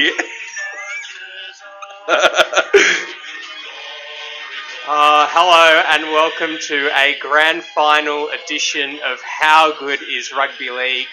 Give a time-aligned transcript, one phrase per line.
[4.92, 11.06] Uh, hello and welcome to a grand final edition of How Good is Rugby League.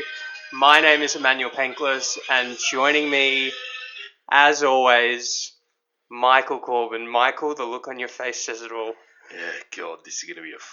[0.51, 3.51] My name is Emmanuel Penklas, and joining me,
[4.31, 5.53] as always,
[6.09, 7.07] Michael Corbin.
[7.07, 8.93] Michael, the look on your face says it all.
[9.31, 10.63] yeah, God, this is going to be a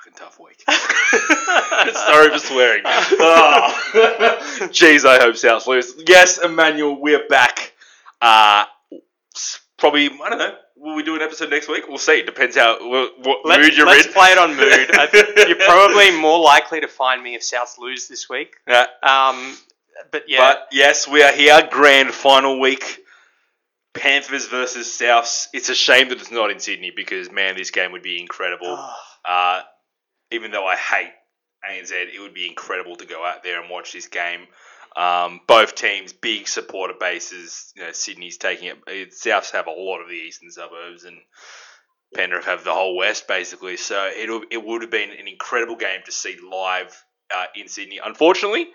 [0.00, 0.62] fucking tough week.
[1.94, 2.82] Sorry for swearing.
[2.86, 4.38] Oh.
[4.70, 5.94] Jeez, I hope South lose.
[6.06, 7.72] Yes, Emmanuel, we're back.
[8.20, 8.64] Uh,
[9.78, 10.54] probably, I don't know.
[10.76, 11.86] Will we do an episode next week?
[11.88, 12.20] We'll see.
[12.20, 13.92] It Depends how what, what Let's, mood you're in.
[13.92, 14.96] let's play it on mood.
[14.98, 18.56] I think you're probably more likely to find me if Souths lose this week.
[18.66, 18.86] Yeah.
[19.02, 19.56] Um,
[20.10, 21.68] but yeah, But yes, we are here.
[21.70, 23.00] Grand final week.
[23.92, 25.48] Panthers versus Souths.
[25.52, 28.78] It's a shame that it's not in Sydney because man, this game would be incredible.
[29.28, 29.60] Uh,
[30.30, 31.12] even though I hate
[31.68, 34.46] ANZ, it would be incredible to go out there and watch this game.
[34.96, 37.72] Um, both teams, big supporter bases.
[37.76, 38.78] You know, Sydney's taking it.
[38.86, 39.10] it.
[39.12, 41.16] Souths have a lot of the eastern suburbs, and
[42.14, 43.76] Penrith have the whole west, basically.
[43.76, 48.00] So it it would have been an incredible game to see live uh, in Sydney.
[48.04, 48.66] Unfortunately,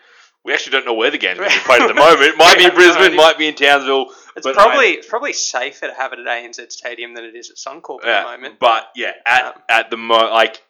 [0.46, 2.22] we actually don't know where the game's going to be played at the moment.
[2.22, 4.06] It might be in Brisbane, might be in Townsville.
[4.38, 7.58] it's probably it's probably safer to have it at ANZ Stadium than it is at
[7.58, 8.60] Suncorp at Yeah, the moment.
[8.60, 10.62] But yeah, at Um, at the mo like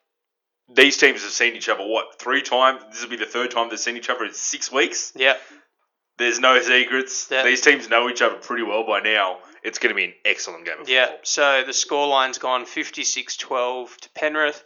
[0.73, 2.81] these teams have seen each other what three times?
[2.91, 5.11] This will be the third time they've seen each other in six weeks.
[5.15, 5.35] Yeah.
[6.17, 7.27] There's no secrets.
[7.29, 7.43] Yeah.
[7.43, 9.39] These teams know each other pretty well by now.
[9.63, 10.79] It's going to be an excellent game.
[10.81, 11.19] Of Yeah, football.
[11.23, 14.63] so the scoreline's gone 56 12 to Penrith,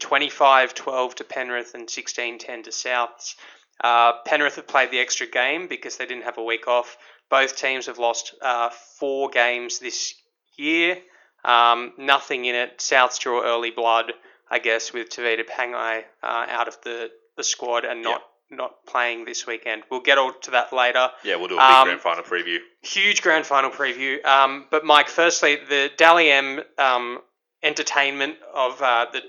[0.00, 3.34] 25 12 to Penrith, and 16 10 to Souths.
[3.82, 6.96] Uh, Penrith have played the extra game because they didn't have a week off.
[7.30, 10.14] Both teams have lost uh, four games this
[10.56, 10.98] year.
[11.44, 12.78] Um, nothing in it.
[12.78, 14.12] Souths draw early blood,
[14.50, 19.24] I guess, with Tevita Pangai uh, out of the, the squad and not, not playing
[19.26, 19.82] this weekend.
[19.90, 22.58] We'll get all to that later Yeah, we'll do a big Um, grand final preview.
[22.82, 24.24] huge grand final preview.
[24.24, 27.20] Um, but Mike, firstly, the Dally M um,
[27.62, 29.20] entertainment of uh, the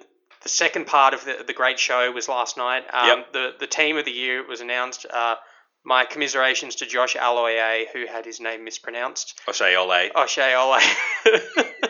[0.42, 2.86] the second part of the, the great show was last night.
[2.94, 3.34] Um, Yep.
[3.34, 5.06] The the team of the year was announced.
[5.12, 5.36] Uh,
[5.84, 9.40] my commiserations to Josh Aloye, who had his name mispronounced.
[9.50, 10.10] O'Shea Ole.
[10.16, 10.78] O'Shea Ole.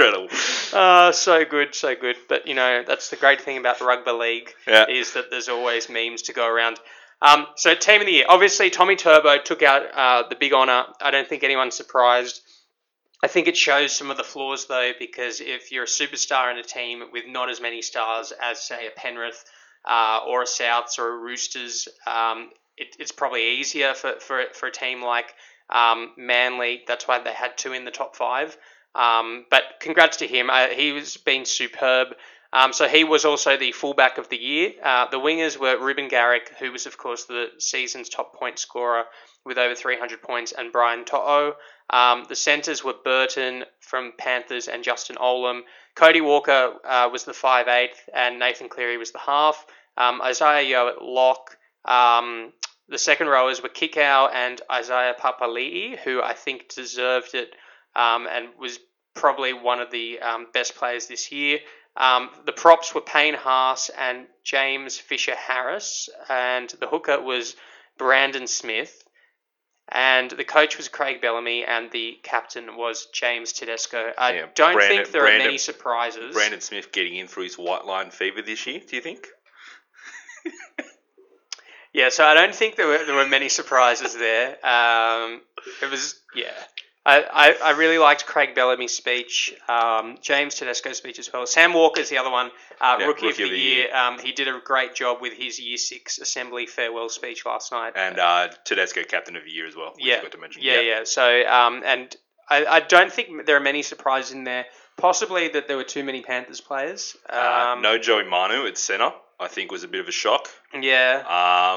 [0.00, 0.28] Incredible.
[0.72, 2.16] Uh, so good, so good.
[2.28, 4.86] But you know, that's the great thing about the rugby league Yeah.
[4.88, 6.78] is that there's always memes to go around.
[7.22, 10.84] Um, so team of the year, obviously Tommy Turbo took out uh, the big honour.
[11.00, 12.40] I don't think anyone's surprised.
[13.22, 16.56] I think it shows some of the flaws though, because if you're a superstar in
[16.56, 19.44] a team with not as many stars as say a Penrith
[19.84, 24.68] uh, or a Souths or a Roosters, um, it, it's probably easier for, for, for
[24.68, 25.34] a team like
[25.68, 26.82] um, Manly.
[26.88, 28.56] That's why they had two in the top five.
[28.94, 30.50] Um, but congrats to him.
[30.50, 32.08] Uh, he was been superb.
[32.52, 34.72] Um, so he was also the fullback of the year.
[34.82, 39.04] Uh, the wingers were Reuben Garrick, who was of course the season's top point scorer
[39.44, 41.54] with over 300 points, and Brian To'o.
[41.88, 45.62] Um, the centres were Burton from Panthers and Justin Olam.
[45.94, 49.64] Cody Walker uh, was the 5'8", and Nathan Cleary was the half.
[49.96, 51.56] Um, Isaah Yeo at lock.
[51.84, 52.52] Um,
[52.88, 57.54] the second rowers were Kikau and Isaiah Papali'i, who I think deserved it
[57.94, 58.78] um, and was
[59.14, 61.58] probably one of the um, best players this year.
[61.96, 67.56] Um, the props were Payne Haas and James Fisher Harris, and the hooker was
[67.98, 69.04] Brandon Smith.
[69.92, 74.12] And the coach was Craig Bellamy, and the captain was James Tedesco.
[74.16, 76.32] I Yeah, don't Brandon- think there Brandon- are many surprises.
[76.32, 78.80] Brandon Smith getting in through his white line fever this year.
[78.88, 79.26] Do you think?
[81.92, 84.50] Yeah, so I don't think there were there were many surprises there.
[84.64, 85.40] Um,
[85.82, 86.52] it was yeah.
[87.06, 87.22] I,
[87.62, 91.46] I, I really liked Craig Bellamy's speech, um, James Tedesco's speech as well.
[91.46, 92.50] Sam Walker's the other one,
[92.80, 93.94] uh, Yeah, rookie, of the, year.
[93.94, 97.94] Um, he did a great job with his Year Six Assembly farewell speech last night.
[97.96, 99.94] And uh, Tedesco, captain of the year as well.
[99.98, 100.62] yeah, forgot to mention.
[100.62, 101.00] yeah, yeah.
[101.04, 102.14] So um, and
[102.50, 104.66] I, I don't think there are many surprises in there.
[104.98, 107.16] Possibly that there were too many Panthers players.
[107.30, 109.12] Um, Uh, no Joey Manu at centre.
[109.38, 110.48] I think was a bit of a shock.
[110.78, 111.22] Yeah.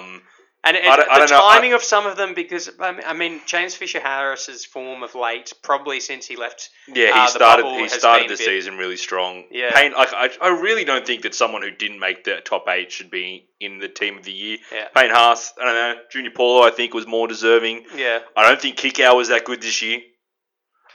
[0.01, 0.21] Um,
[0.65, 3.11] And it, I don't- I the know, I- timing of some of them, because I
[3.13, 6.69] mean- James Fisher Harris's form of late, probably since he left.
[6.87, 7.65] yeah, he Uh, started.
[7.65, 9.45] He started the bit- season really strong.
[9.51, 9.71] Yeah.
[9.73, 12.91] Payne, like I, I really don't think that someone who didn't make the top eight
[12.93, 14.57] should be in the team of the year.
[14.71, 14.87] Yeah.
[14.95, 16.01] Payne Haas, I don't know.
[16.09, 17.85] Junior Paulo, I think was more deserving.
[17.95, 18.19] Yeah.
[18.37, 19.99] I don't think Kikau was that good this year.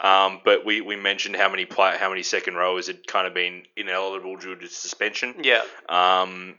[0.01, 3.35] Um, but we, we mentioned how many play, how many second rowers had kind of
[3.35, 5.35] been ineligible due to suspension.
[5.43, 5.63] Yeah.
[5.89, 6.55] Um,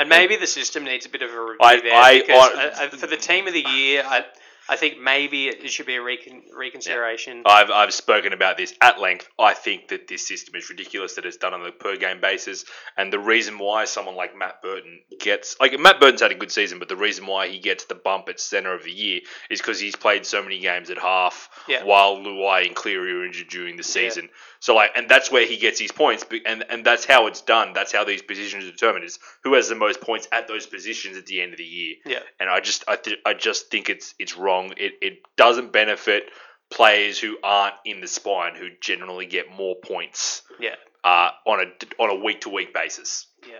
[0.00, 2.86] And maybe the system needs a bit of a review I- there I- because I-
[2.88, 4.24] for the team of the year, I,
[4.70, 7.42] I think maybe it should be a recon, reconsideration.
[7.44, 9.28] I've, I've spoken about this at length.
[9.38, 12.64] I think that this system is ridiculous that it's done on a per game basis.
[12.96, 16.52] And the reason why someone like Matt Burton gets, like, Matt Burton's had a good
[16.52, 19.20] season, but the reason why he gets the bump at centre of the year
[19.50, 21.82] is because he's played so many games at half Yeah.
[21.84, 24.28] while Luai and Cleary were injured during the season.
[24.60, 26.24] So, like, and that's where he gets his points.
[26.46, 27.72] And, and that's how it's done.
[27.72, 31.16] That's how these positions are determined is who has the most points at those positions
[31.16, 32.18] at the end of the year Yeah.
[32.38, 34.59] and I just I, th- I just think it's it's wrong.
[34.76, 36.24] It it doesn't benefit
[36.70, 40.76] players who aren't in the spine who generally get more points Yeah.
[41.02, 43.26] uh, on a on a week to week basis.
[43.48, 43.58] Yeah.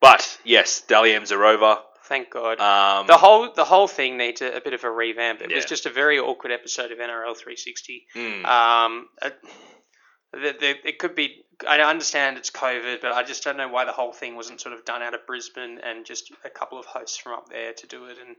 [0.00, 1.78] But yes, Dally M's are over.
[2.04, 2.58] Thank God.
[2.60, 5.40] Um, the whole the whole thing needs a, a bit of a revamp.
[5.40, 8.06] It was just a very awkward episode of NRL 360.
[8.16, 9.30] mm, Um, uh,
[10.32, 11.44] the, the, it could be.
[11.68, 14.74] I understand it's COVID, but I just don't know why the whole thing wasn't sort
[14.74, 17.86] of done out of Brisbane and just a couple of hosts from up there to
[17.86, 18.34] do it and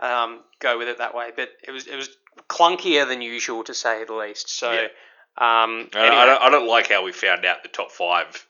[0.00, 1.30] um, go with it that way.
[1.34, 2.10] But it was it was
[2.48, 4.50] clunkier than usual to say the least.
[4.50, 4.72] So.
[4.72, 4.88] Yeah.
[5.40, 8.44] Um, I, anyway, I don't I don't like how we found out the top five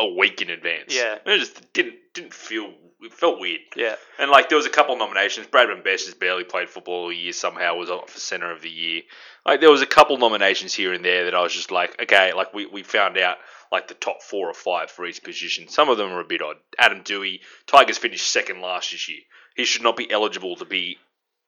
[0.00, 0.94] a week in advance.
[0.94, 1.18] Yeah.
[1.24, 3.60] it just didn't didn't feel it felt weird.
[3.76, 5.46] yeah, And like there was a couple of nominations.
[5.46, 7.32] Bradman Best has barely played football all year.
[7.32, 9.02] Somehow was up for centre of the year.
[9.44, 12.32] Like there was a couple nominations here and there that I was just like, okay,
[12.32, 13.36] like we, we found out
[13.70, 15.68] like the top four or five for each position.
[15.68, 16.56] Some of them are a bit odd.
[16.78, 19.20] Adam Doueihi, Tigers finished second last this year.
[19.56, 20.98] He should not be eligible to be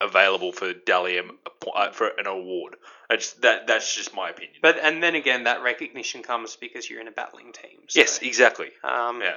[0.00, 1.38] available for Dally M
[1.74, 2.76] uh, for an award.
[3.10, 4.56] That's that that's just my opinion.
[4.62, 7.80] but and then again, that recognition comes because you're in a battling team.
[7.88, 8.68] So, yes, exactly.
[8.84, 9.36] Um, Yeah.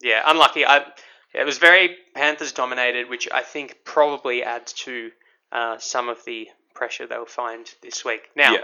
[0.00, 0.66] yeah, unlucky.
[0.66, 0.84] I,
[1.32, 5.10] it was very Panthers dominated, which I think probably adds to
[5.52, 8.22] uh, some of the pressure they'll find this week.
[8.34, 8.56] Now,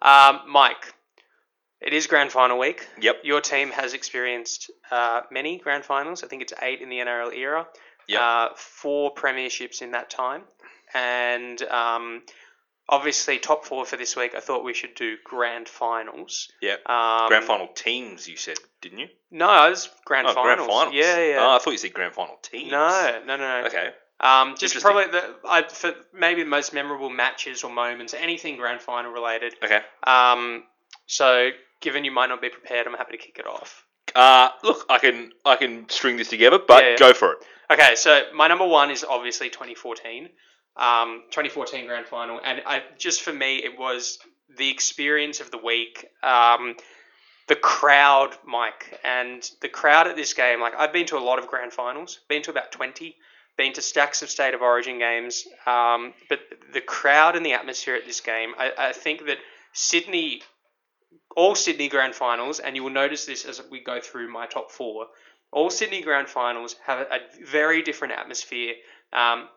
[0.00, 0.94] um, Mike,
[1.80, 2.88] it is grand final week.
[3.00, 3.16] Yep.
[3.24, 6.24] Your team has experienced uh, many grand finals.
[6.24, 7.66] I think it's eight in the NRL era.
[8.08, 8.20] Yep.
[8.20, 10.42] Uh, four premierships in that time,
[10.94, 12.22] and um,
[12.88, 14.34] obviously top four for this week.
[14.36, 16.48] I thought we should do grand finals.
[16.60, 16.76] Yeah.
[16.86, 19.08] Um, Grand final teams, you said, didn't you?
[19.30, 20.56] No, it was grand oh, finals.
[20.56, 20.94] grand finals.
[20.94, 21.38] Yeah, yeah.
[21.40, 22.70] Oh, I thought you said grand final teams.
[22.70, 23.66] No, no, no, no.
[23.66, 23.90] Okay.
[24.18, 28.80] Um, just probably the I, for maybe the most memorable matches or moments, anything grand
[28.80, 29.54] final related.
[29.62, 29.80] Okay.
[30.04, 30.64] Um,
[31.06, 31.50] so
[31.80, 33.84] given you might not be prepared, I'm happy to kick it off.
[34.14, 36.96] Uh, look, I can I can string this together, but Yeah, yeah.
[36.96, 37.38] go for it.
[37.70, 40.28] Okay, so my number one is obviously 2014,
[40.76, 44.18] um, 2014 grand final, and I just for me it was
[44.56, 46.06] the experience of the week.
[46.22, 46.76] Um,
[47.48, 50.60] the crowd, Mike, and the crowd at this game.
[50.60, 53.14] Like I've been to a lot of grand finals, been to about 20,
[53.56, 56.40] been to stacks of state of origin games, um, but
[56.72, 58.52] the crowd and the atmosphere at this game.
[58.58, 59.38] I, I think that
[59.72, 60.42] Sydney,
[61.36, 64.72] all Sydney grand finals, and you will notice this as we go through my top
[64.72, 65.06] four
[65.52, 68.74] all Sydney Grand Finals have a, very different atmosphere.
[69.12, 69.48] Um,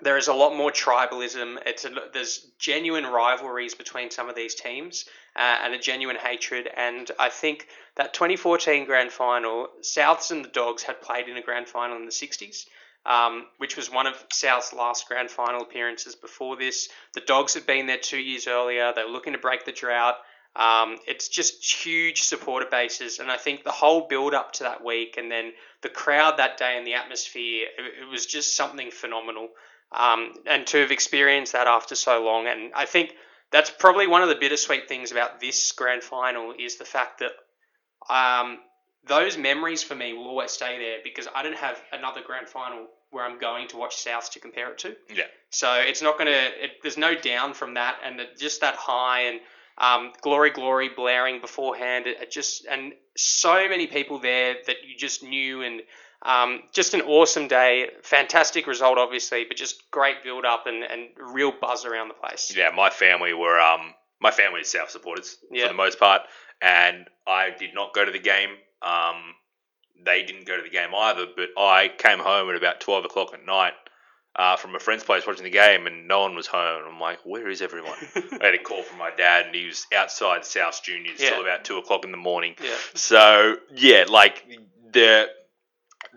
[0.00, 1.58] there is a lot more tribalism.
[1.64, 5.04] It's a, there's genuine rivalries between some of these teams
[5.36, 6.68] uh, and a genuine hatred.
[6.76, 11.42] And I think that 2014 Grand Final, Souths and the Dogs had played in a
[11.42, 12.66] Grand Final in the 60s.
[13.04, 16.88] Um, which was one of South's last grand final appearances before this.
[17.14, 18.92] The Dogs had been there two years earlier.
[18.92, 20.16] They were looking to break the drought.
[20.56, 24.82] Um, it's just huge supporter bases, and I think the whole build up to that
[24.82, 28.90] week, and then the crowd that day and the atmosphere, it, it was just something
[28.90, 29.48] phenomenal.
[29.92, 33.12] Um, and to have experienced that after so long, and I think
[33.50, 37.32] that's probably one of the bittersweet things about this grand final is the fact that
[38.08, 38.58] um,
[39.06, 42.86] those memories for me will always stay there because I don't have another grand final
[43.10, 44.96] where I'm going to watch South to compare it to.
[45.14, 45.24] Yeah.
[45.50, 46.50] So it's not going to.
[46.82, 49.40] There's no down from that, and it, just that high and
[49.78, 52.06] um, glory, glory blaring beforehand.
[52.06, 55.82] It, it just and so many people there that you just knew, and
[56.22, 57.90] um, just an awesome day.
[58.02, 62.52] Fantastic result, obviously, but just great build up and, and real buzz around the place.
[62.56, 65.64] Yeah, my family were um my family is South supporters Yeah.
[65.64, 66.22] for the most part,
[66.62, 68.50] and I did not go to the game.
[68.82, 69.34] Um,
[70.04, 73.34] they didn't go to the game either, but I came home at about twelve o'clock
[73.34, 73.72] at night.
[74.38, 76.82] Uh, from a friend's place watching the game, and no one was home.
[76.86, 77.94] I'm like, where is everyone?
[78.14, 81.30] I had a call from my dad, and he was outside South Juniors Yeah.
[81.30, 82.54] till about two o'clock in the morning.
[82.62, 82.74] Yeah.
[82.92, 84.44] So yeah, like
[84.92, 85.30] the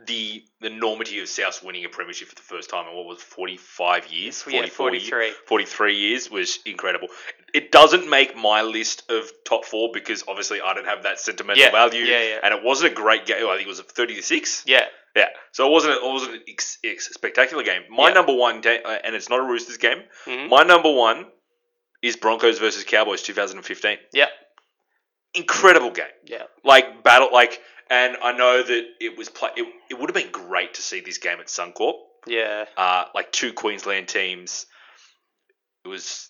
[0.05, 3.21] the the enormity of Souths winning a premiership for the first time in what was
[3.21, 5.31] forty five years, Yeah, 44 years, 43.
[5.47, 7.07] 43 years was incredible.
[7.53, 11.63] It doesn't make my list of top four because obviously I don't have that sentimental
[11.63, 12.39] Yeah, value, yeah, yeah.
[12.43, 13.45] and it wasn't a great game.
[13.47, 14.63] I think it was thirty to six.
[14.65, 14.85] Yeah.
[15.15, 15.95] Yeah, so it wasn't.
[15.95, 17.81] It wasn't an ex- ex- spectacular game.
[17.89, 18.13] My Yeah.
[18.13, 18.69] number one, uh,
[19.03, 20.03] and it's not a Roosters game.
[20.25, 20.49] Mhm.
[20.49, 21.25] My number one
[22.03, 23.97] is Broncos versus Cowboys, 2015.
[24.13, 24.27] Yeah.
[25.33, 26.43] Incredible game, Yeah.
[26.63, 29.49] like battle, like, and I know that it was play.
[29.55, 31.93] It, it would have been great to see this game at Suncorp.
[32.27, 32.65] Yeah.
[32.77, 34.65] Uh, like two Queensland teams.
[35.85, 36.29] It was,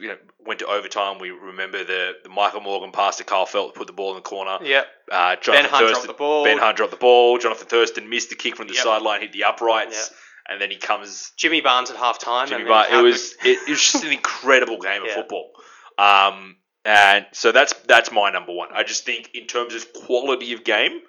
[0.00, 1.18] you know, went to overtime.
[1.20, 4.22] We remember the, the Michael Morgan pass to Kyle Feldt, put the ball in the
[4.22, 4.58] corner.
[4.62, 4.82] Yeah.
[5.10, 6.44] Uh, Jonathan Hunt dropped the ball.
[6.44, 7.38] Ben Hunt dropped the ball.
[7.38, 8.82] Jonathan Thurston missed the kick from the Yep.
[8.82, 10.10] sideline, hit the uprights,
[10.48, 11.32] and then he comes.
[11.36, 12.48] Jimmy Barnes at half time.
[12.48, 15.14] Jimmy Bar- it was it, it was just an incredible game of Yeah.
[15.14, 15.50] football.
[15.98, 18.68] Um, and so that's that's my number one.
[18.72, 21.00] I just think in terms of quality of game,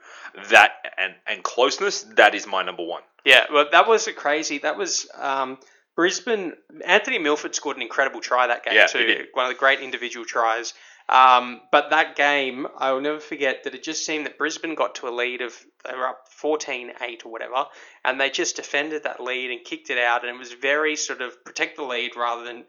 [0.50, 3.02] that and and closeness, that is my number one.
[3.26, 4.60] Yeah, well, that was crazy.
[4.60, 5.58] That was um,
[5.96, 6.54] Brisbane.
[6.86, 9.26] Anthony Milford scored an incredible try that game Yeah, too.
[9.34, 10.74] One of the great individual tries.
[11.08, 14.96] Um, but that game, I will never forget that it just seemed that Brisbane got
[14.96, 15.56] to a lead of
[15.88, 17.66] they were up 14-8 or whatever,
[18.04, 21.22] and they just defended that lead and kicked it out, and it was very sort
[21.22, 22.66] of protect the lead rather than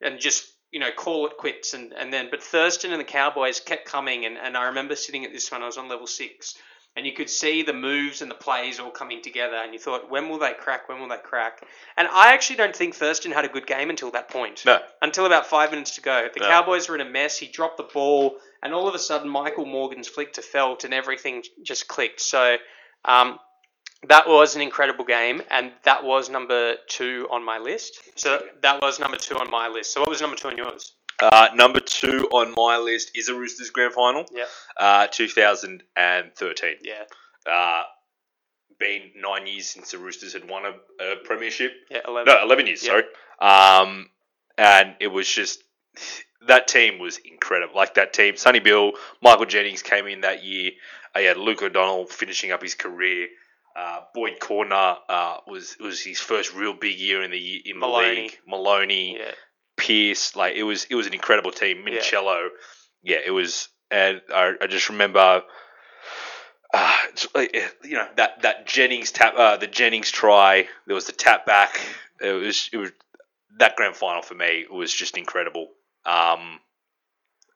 [0.00, 3.60] and just you know call it quits and, and then but Thurston and the Cowboys
[3.60, 6.56] kept coming and, and I remember sitting at this one I was on level six
[6.96, 10.10] and you could see the moves and the plays all coming together and you thought
[10.10, 10.88] when will they crack?
[10.88, 11.64] When will they crack?
[11.96, 14.64] And I actually don't think Thurston had a good game until that point.
[14.66, 16.28] No, until about five minutes to go.
[16.32, 16.48] The No.
[16.48, 17.38] Cowboys were in a mess.
[17.38, 20.92] He dropped the ball and all of a sudden Michael Morgan's flick to Feldt and
[20.92, 22.20] everything just clicked.
[22.20, 22.56] So
[23.04, 23.38] um,
[24.08, 28.00] that was an incredible game, and that was number two on my list.
[28.16, 29.92] So that was number two on my list.
[29.92, 30.92] So what was number two on yours?
[31.20, 34.24] uh, number two on my list is a Roosters grand final.
[34.32, 34.44] Yeah.
[34.76, 36.76] Uh, 2013.
[36.82, 37.04] Yeah,
[37.50, 37.82] Uh,
[38.80, 41.72] been nine years since the Roosters had won a, a premiership.
[41.90, 42.34] yeah, eleven.
[42.34, 43.00] No, 11 years, Yeah.
[43.02, 43.04] sorry.
[43.86, 44.08] Um,
[44.58, 45.62] and it was just,
[46.48, 47.76] that team was incredible.
[47.76, 48.92] Like that team, Sonny Bill,
[49.22, 50.72] Michael Jennings came in that year.
[51.14, 53.28] Uh, had Luke O'Donnell finishing up his career.
[53.74, 57.86] Uh, Boyd Cordner uh, was was his first real big year in the in the
[57.86, 58.14] Maloney.
[58.22, 58.38] league.
[58.46, 59.32] Maloney, Yeah,
[59.76, 61.78] Pearce, like it was it was an incredible team.
[61.86, 61.94] Yeah.
[61.98, 62.48] Minichiello,
[63.02, 65.42] yeah, it was, and I, I just remember,
[66.74, 66.96] uh,
[67.36, 70.66] eh, you know that that Jennings tap, uh, the Jennings try.
[70.86, 71.80] There was the tap back.
[72.20, 72.90] It was it was
[73.58, 75.68] that grand final for me was just incredible.
[76.04, 76.58] Um,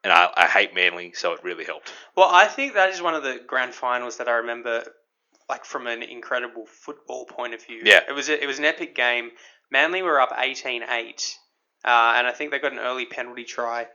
[0.05, 1.93] and I, I hate Manly, so it really helped.
[2.17, 4.85] Well, I think that is one of the grand finals that I remember,
[5.49, 7.83] like from an incredible football point of view.
[7.85, 8.01] Yeah.
[8.09, 9.31] it was a, it was an epic game.
[9.71, 10.83] Manly were up 18-8,
[11.85, 13.87] uh, and I think they got an early penalty try,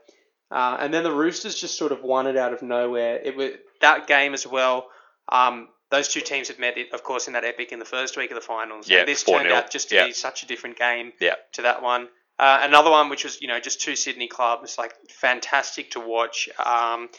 [0.51, 3.19] uh, and then the Roosters just sort of won it out of nowhere.
[3.23, 4.87] It was that game as well.
[5.29, 8.31] Um, those two teams had met, of course, in that epic in the first week
[8.31, 8.89] of the finals.
[8.89, 9.37] Yeah, and this 4-0.
[9.43, 10.05] turned out just to Yeah.
[10.07, 11.35] be such a different game Yeah.
[11.53, 12.07] to that one.
[12.39, 16.49] Uh, another one, which was you know just two Sydney clubs, like fantastic to watch.
[16.63, 17.09] Um,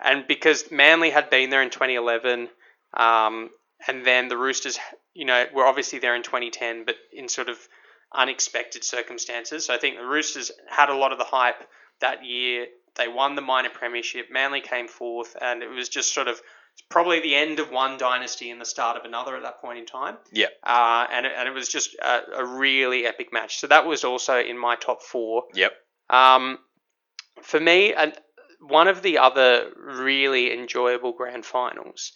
[0.00, 2.48] and because Manly had been there in 2011,
[2.94, 3.50] um,
[3.86, 4.78] and then the Roosters,
[5.14, 7.58] you know, were obviously there in 2010, but in sort of
[8.14, 9.66] unexpected circumstances.
[9.66, 11.62] So I think the Roosters had a lot of the hype
[12.00, 12.66] that year.
[12.96, 14.26] They won the minor premiership.
[14.30, 16.40] Manly came fourth, and it was just sort of
[16.88, 19.86] probably the end of one dynasty and the start of another at that point in
[19.86, 20.16] time.
[20.32, 20.46] Yeah.
[20.64, 23.58] Uh, and, it, and it was just a, a really epic match.
[23.58, 25.44] So that was also in my top four.
[25.54, 25.72] Yep.
[26.10, 26.58] Um,
[27.42, 28.12] for me, and
[28.60, 32.12] one of the other really enjoyable grand finals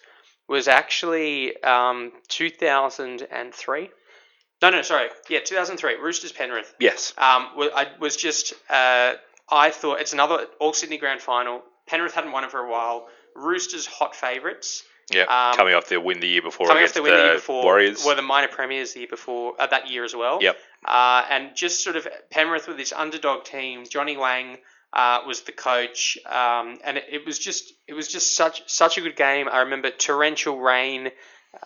[0.53, 3.91] was actually um, 2003.
[4.61, 5.09] No, no, sorry.
[5.31, 5.97] Yeah, 2003.
[5.97, 6.73] Roosters Penrith.
[6.79, 7.15] Yes.
[7.17, 9.15] Um, I was just, uh,
[9.51, 11.63] I thought it's another All Sydney grand final.
[11.89, 13.09] Penrith hadn't won it for a while.
[13.35, 14.85] Roosters hot favourites.
[15.11, 15.23] Yeah.
[15.23, 17.35] Um, coming off their win the year before Coming off against the win the year
[17.35, 18.05] before, Warriors.
[18.05, 20.39] were the minor premiers the year before uh, that year as well.
[20.41, 20.57] Yep.
[20.85, 23.85] Uh, and just sort of Penrith with this underdog team.
[23.89, 24.59] Johnny Lang
[24.93, 28.99] uh, was the coach, um, and it, it was just it was just such such
[28.99, 29.49] a good game.
[29.51, 31.11] I remember torrential rain,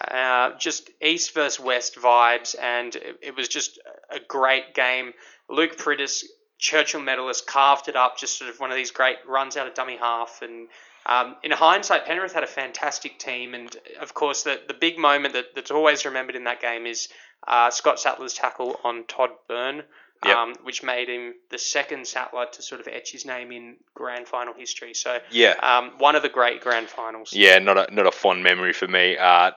[0.01, 3.81] uh, just east versus west vibes, and it, it was just
[4.11, 5.13] a great game.
[5.49, 6.25] Luke Priddis,
[6.59, 8.17] Churchill medalist, carved it up.
[8.17, 10.69] Just sort of one of these great runs out of dummy half and.
[11.09, 15.35] Um, in hindsight, Penrith had a fantastic team, and of course, the, the big moment
[15.35, 17.09] that, that's always remembered in that game is
[17.47, 19.85] uh, Scott Sattler's tackle on Todd Byrne,
[20.27, 20.37] Yep.
[20.37, 24.27] um, which made him the second Sattler to sort of etch his name in grand
[24.29, 24.95] final history.
[24.95, 25.55] So, yeah.
[25.63, 27.33] um, one of the great grand finals.
[27.33, 29.17] Yeah, not a not a fond memory for me.
[29.17, 29.51] Uh,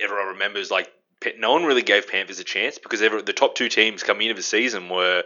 [0.00, 0.90] everyone remembers like
[1.38, 4.36] no one really gave Panthers a chance because ever, the top two teams coming into
[4.36, 5.22] the season were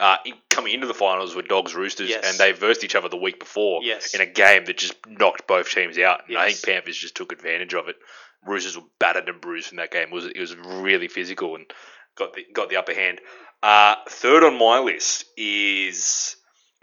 [0.00, 0.16] uh,
[0.48, 2.24] coming into the finals were Dogs Roosters, Yes.
[2.28, 4.14] and they versed each other the week before Yes.
[4.14, 6.22] in a game that just knocked both teams out.
[6.28, 7.96] And I think Panthers just took advantage of it.
[8.44, 10.08] Roosters were battered and bruised from that game.
[10.08, 11.66] It was it was really physical and
[12.16, 13.20] got the got the upper hand.
[13.62, 16.36] Uh, third on my list is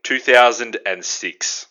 [0.03, 1.65] 2006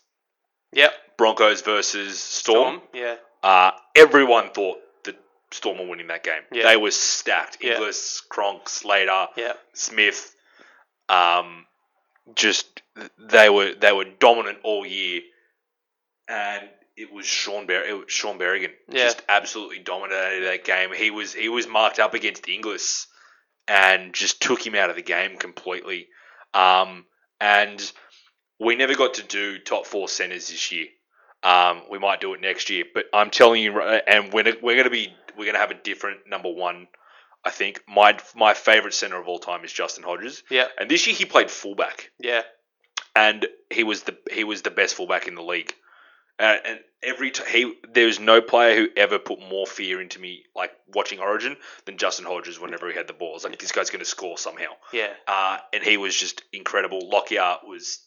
[0.73, 0.93] Yep.
[1.17, 2.83] Broncos versus Storm.
[2.93, 3.17] Yeah.
[3.43, 5.17] Uh, everyone thought that
[5.50, 6.43] Storm were winning that game.
[6.53, 6.65] Yeah.
[6.65, 7.59] They were stacked.
[7.62, 7.75] Yeah.
[7.75, 9.55] Inglis, Cronk, Slater, Yeah.
[9.73, 10.35] Smith,
[11.09, 11.65] um,
[12.35, 12.83] just
[13.17, 15.23] they were they were dominant all year,
[16.29, 19.05] and it was Sean Ber- it was Shaun Berrigan Yeah.
[19.05, 20.93] just absolutely dominated that game.
[20.93, 23.07] He was he was marked up against Inglis,
[23.69, 26.09] and just took him out of the game completely.
[26.55, 27.05] Um,
[27.41, 27.93] and
[28.59, 30.87] we never got to do top four centers this year.
[31.43, 34.91] Um, we might do it next year, but I'm telling you, and we're we're gonna
[34.91, 36.89] be we're gonna have a different number one.
[37.45, 40.67] I think my my favorite center of all time is Justin Hodges, Yeah.
[40.79, 42.43] and this year he played fullback, Yeah.
[43.15, 45.73] and he was the he was the best fullback in the league.
[46.38, 50.45] Uh, and every t- he there's no player who ever put more fear into me
[50.54, 53.35] like watching Origin than Justin Hodges whenever he had the ball.
[53.35, 54.73] It's like this guy's going to score somehow.
[54.92, 55.12] Yeah.
[55.26, 57.09] Uh, and he was just incredible.
[57.09, 58.00] Lockyer was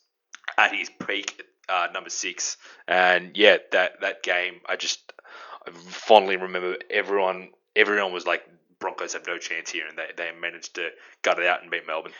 [0.58, 2.58] at his peak, uh, number six,
[2.88, 5.12] and yeah, that that game, I just
[5.68, 7.50] I fondly remember everyone.
[7.76, 8.44] Everyone was like,
[8.80, 10.90] Broncos have no chance here, and they, they managed to
[11.22, 12.12] gut it out and beat Melbourne.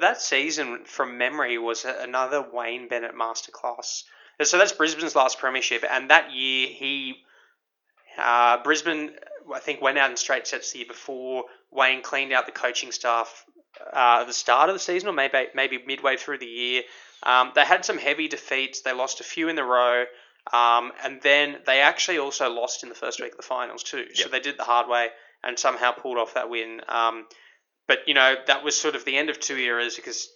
[0.00, 4.02] That season, from memory, was another Wayne Bennett masterclass.
[4.38, 7.16] And So that's Brisbane's last premiership, and that year he,
[8.18, 9.12] uh, Brisbane,
[9.54, 11.44] I think, went out in straight sets the year before.
[11.70, 13.44] Wayne cleaned out the coaching staff
[13.80, 16.82] uh, at the start of the season, or maybe maybe midway through the year.
[17.22, 18.82] Um, they had some heavy defeats.
[18.82, 20.04] They lost a few in a row,
[20.52, 24.06] um, and then they actually also lost in the first week of the finals too.
[24.14, 25.08] So they did the hard way
[25.42, 26.82] and somehow pulled off that win.
[26.88, 27.26] Um,
[27.88, 30.28] but you know that was sort of the end of two eras because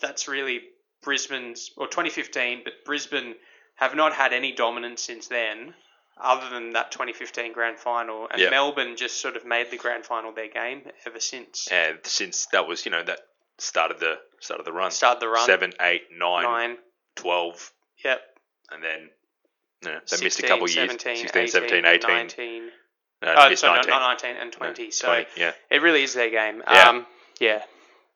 [0.00, 0.60] that's really
[1.02, 2.62] Brisbane's or 2015.
[2.64, 3.34] But Brisbane
[3.76, 5.74] have not had any dominance since then,
[6.18, 8.50] other than that 2015 grand final, and Yeah.
[8.50, 11.68] Melbourne just sort of made the grand final their game ever since.
[11.70, 13.20] And since that was, you know, that
[13.58, 14.90] started the started the run.
[14.90, 16.76] Started the run Seven, eight, nine, nine,
[17.16, 17.72] 12,
[18.04, 18.20] yep.
[18.70, 19.10] and then
[19.82, 20.90] you know, they 16, missed a couple of years.
[20.90, 22.08] 17, 16, 18, 17, 18.
[22.10, 22.62] 19.
[23.22, 23.90] Uh, Oh, sorry, 19.
[23.90, 24.84] not 19 and 20.
[24.84, 25.52] No, so yeah.
[25.70, 26.62] it really is their game.
[26.70, 26.88] Yeah.
[26.88, 27.06] Um,
[27.40, 27.62] yeah.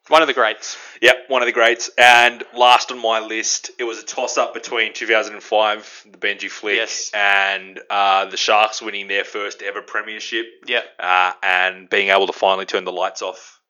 [0.09, 0.77] One of the greats.
[1.01, 1.89] Yep, one of the greats.
[1.97, 6.77] And last on my list, it was a toss up between 2005, the Benji flick,
[6.77, 7.11] Yes.
[7.15, 10.83] and uh, the Sharks winning their first ever premiership Yeah.
[10.99, 13.61] uh, and being able to finally turn the lights off.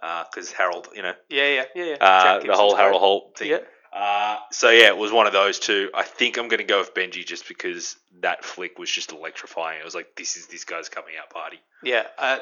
[0.00, 1.84] Because Harold, you know, Yeah, yeah, yeah.
[1.84, 1.94] yeah.
[2.00, 2.82] uh, the whole great.
[2.82, 3.50] Harold Holt thing.
[3.50, 3.58] Yeah.
[3.92, 5.90] Uh, so yeah, it was one of those two.
[5.92, 9.80] I think I'm going to go with Benji just because that flick was just electrifying.
[9.80, 11.58] It was like, this is this guy's coming out party.
[11.82, 12.38] Yeah, uh,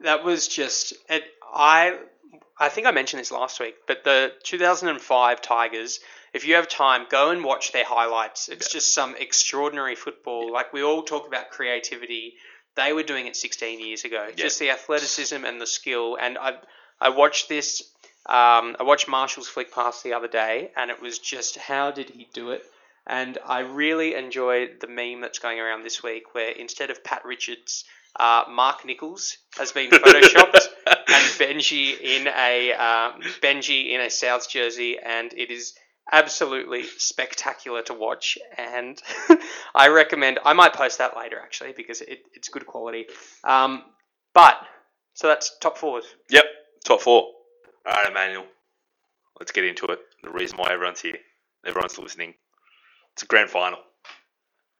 [0.00, 1.24] that was just it.
[1.52, 1.98] I
[2.58, 6.00] I think I mentioned this last week, but the 2005 Tigers.
[6.34, 8.50] If you have time, go and watch their highlights.
[8.50, 10.52] It's just some extraordinary football.
[10.52, 12.34] Like we all talk about creativity,
[12.78, 14.26] they were doing it 16 years ago.
[14.28, 14.34] Yeah.
[14.34, 16.16] Just the athleticism and the skill.
[16.20, 16.58] And I
[17.00, 17.82] I watched this.
[18.26, 22.10] Um, I watched Marshall's flick pass the other day, and it was just how did
[22.10, 22.62] he do it?
[23.06, 27.24] And I really enjoyed the meme that's going around this week, where instead of Pat
[27.24, 27.84] Richards,
[28.18, 34.48] uh, Mark Nicholls has been photoshopped, and Benji in a um, Benji in a South
[34.48, 35.74] jersey, and it is
[36.10, 38.38] absolutely spectacular to watch.
[38.56, 39.00] And
[39.74, 40.38] I recommend.
[40.44, 43.06] I might post that later actually because it, it's good quality.
[43.44, 43.82] Um,
[44.34, 44.56] but
[45.14, 46.04] so that's top fours.
[46.30, 46.44] Yep,
[46.84, 47.22] top four.
[47.86, 48.46] All right, Emmanuel.
[49.38, 50.00] Let's get into it.
[50.22, 51.18] The reason why everyone's here,
[51.64, 52.34] everyone's listening.
[53.12, 53.78] It's a grand final,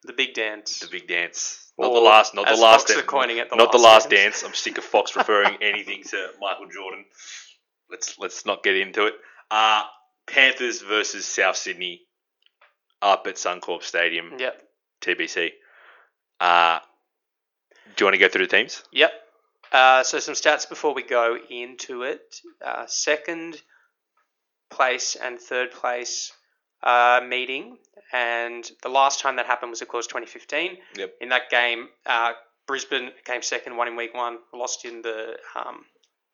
[0.05, 0.79] The big dance.
[0.81, 1.73] the big dance.
[1.79, 4.11] Not the last, not the as last, Fox are coining it, the not the last
[4.11, 4.43] dance.
[4.43, 7.05] I'm sick of Fox referring anything to Michael Jordan.
[7.91, 9.15] Let's let's not get into it.
[9.51, 9.85] Uh
[10.27, 12.03] Panthers versus South Sydney,
[13.01, 14.63] up at Suncorp Stadium, Yep.
[15.01, 15.51] TBC.
[16.41, 16.81] Uh,
[17.97, 18.83] do you want to go through the teams?
[18.93, 19.11] Yep.
[19.73, 22.41] Uh, so some stats before we go into it.
[22.65, 23.61] Uh, second
[24.71, 26.33] place and third place
[26.83, 27.79] uh, meeting,
[28.13, 30.79] and the last time that happened was of course 2015.
[30.97, 31.15] Yep.
[31.21, 32.33] In that game, uh,
[32.67, 35.85] Brisbane came second, won in week one, lost in the um,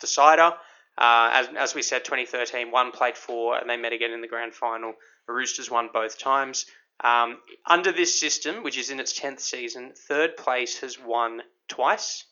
[0.01, 0.53] decider.
[0.97, 4.29] Uh, as, as we said, 2013, one played four, and they met again in the
[4.29, 4.95] grand final.
[5.27, 6.67] The Roosters won both times.
[7.01, 12.25] Um, under this system, which is in its 10th season, third place has won twice,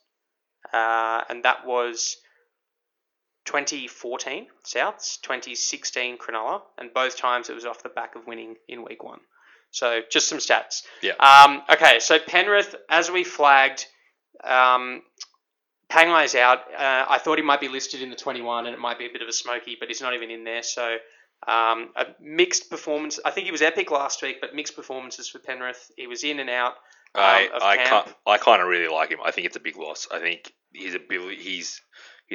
[0.72, 2.18] uh, and that was
[3.44, 8.84] 2014 Souths, 2016 Cronulla, and both times it was off the back of winning in
[8.84, 9.20] week one.
[9.70, 10.82] So just some stats.
[11.02, 11.14] Yeah.
[11.18, 13.86] Um, okay, so Penrith, as we flagged,
[14.44, 15.02] um,
[15.88, 16.58] Pangai's out.
[16.72, 19.12] Uh, I thought he might be listed in the 21, and it might be a
[19.12, 20.62] bit of a smoky, but he's not even in there.
[20.62, 20.96] So
[21.46, 23.18] um, a mixed performance.
[23.24, 25.90] I think he was epic last week, but mixed performances for Penrith.
[25.96, 26.74] He was in and out.
[27.14, 29.18] I I I kind of really like him.
[29.24, 30.08] I think it's a big loss.
[30.10, 31.80] I think his ability, he's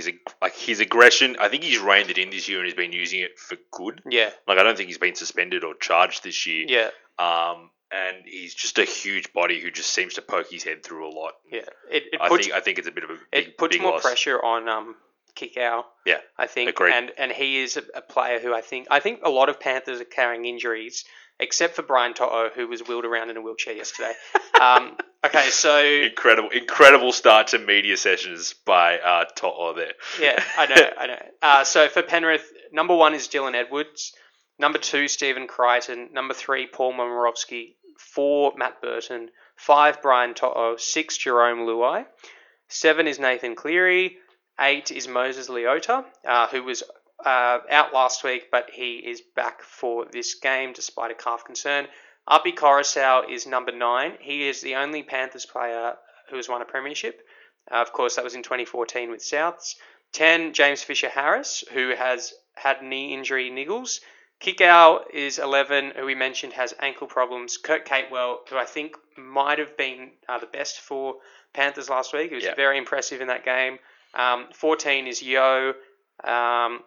[0.05, 0.09] he's
[0.41, 1.35] like his aggression.
[1.39, 4.01] I think he's reined it in this year and he's been using it for good.
[4.09, 6.65] Yeah, Like I don't think he's been suspended or charged this year.
[6.67, 6.89] yeah,
[7.23, 11.07] Um, and he's just a huge body who just seems to poke his head through
[11.07, 11.33] a lot.
[11.51, 11.61] yeah.
[11.91, 13.79] It, it I puts think I think it's a bit of a big, it puts
[13.79, 14.01] more loss.
[14.01, 14.95] pressure on um
[15.35, 15.83] Kikau.
[16.05, 16.93] Yeah, I think, agreed.
[16.93, 19.59] and and he is a, a player who I think I think a lot of
[19.59, 21.05] Panthers are carrying injuries,
[21.39, 24.13] except for Brian To'o, who was wheeled around in a wheelchair yesterday.
[24.61, 29.93] um, okay, so Incredible, incredible start to media sessions by uh, To'o there.
[30.19, 31.17] yeah, I know, I know.
[31.41, 34.13] Uh, so for Penrith, number one is Dylan Edwards,
[34.57, 41.17] number two Stephen Crichton, number three Paul Momirovski, four Matt Burton, five Brian To'o, six
[41.17, 42.05] Jarome Luai,
[42.69, 44.17] seven is Nathan Cleary,
[44.59, 46.83] eight is Moses Leota, uh, who was
[47.23, 51.87] uh, out last week, but he is back for this game despite a calf concern.
[52.29, 54.17] Api Koroisau is number nine.
[54.19, 55.93] He is the only Panthers player
[56.29, 57.21] who has won a premiership.
[57.71, 59.75] Uh, of course, that was in 2014 with Souths.
[60.13, 63.99] 10, James Fisher Harris, who has had knee injury niggles.
[64.41, 67.57] Kikau is 11, who we mentioned has ankle problems.
[67.57, 71.15] Kurt Capewell, who I think might have been uh, the best for
[71.53, 72.29] Panthers last week.
[72.29, 72.55] He was Yeah.
[72.55, 73.79] very impressive in that game.
[74.13, 75.73] Um, 14 is Yeo.
[76.23, 76.83] Um,